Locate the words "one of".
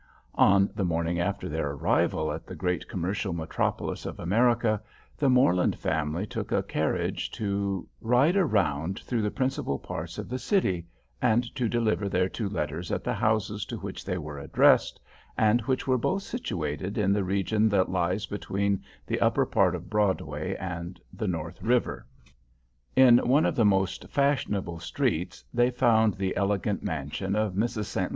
23.19-23.55